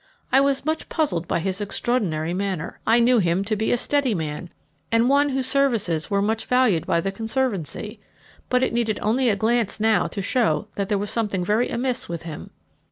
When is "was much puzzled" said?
0.41-1.27